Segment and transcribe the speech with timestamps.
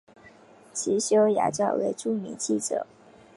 [0.73, 2.87] 其兄羊枣为著名记者。